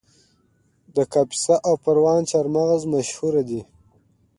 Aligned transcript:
د 0.95 0.97
کاپیسا 1.13 1.55
او 1.67 1.73
پروان 1.83 2.21
چهارمغز 2.29 2.81
مشهور 2.93 3.33
دي 3.49 3.61